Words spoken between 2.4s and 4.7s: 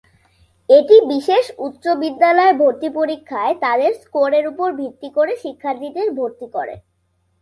ভর্তি পরীক্ষায় তাদের স্কোরের উপর